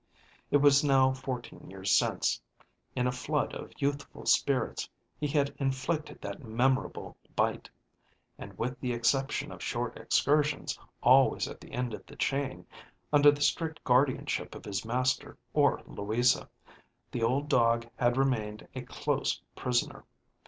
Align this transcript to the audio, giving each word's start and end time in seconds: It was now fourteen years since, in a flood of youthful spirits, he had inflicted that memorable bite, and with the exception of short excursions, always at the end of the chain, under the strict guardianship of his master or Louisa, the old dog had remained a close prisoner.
It 0.49 0.57
was 0.57 0.83
now 0.83 1.13
fourteen 1.13 1.69
years 1.69 1.91
since, 1.91 2.41
in 2.95 3.05
a 3.05 3.11
flood 3.11 3.53
of 3.53 3.71
youthful 3.77 4.25
spirits, 4.25 4.89
he 5.19 5.27
had 5.27 5.53
inflicted 5.59 6.19
that 6.23 6.43
memorable 6.43 7.15
bite, 7.35 7.69
and 8.39 8.57
with 8.57 8.79
the 8.79 8.93
exception 8.93 9.51
of 9.51 9.61
short 9.61 9.97
excursions, 9.97 10.79
always 11.03 11.47
at 11.47 11.61
the 11.61 11.71
end 11.73 11.93
of 11.93 12.03
the 12.07 12.15
chain, 12.15 12.65
under 13.13 13.29
the 13.29 13.41
strict 13.41 13.83
guardianship 13.83 14.55
of 14.55 14.65
his 14.65 14.83
master 14.83 15.37
or 15.53 15.83
Louisa, 15.85 16.49
the 17.11 17.21
old 17.21 17.47
dog 17.47 17.87
had 17.95 18.17
remained 18.17 18.67
a 18.73 18.81
close 18.81 19.39
prisoner. 19.55 20.03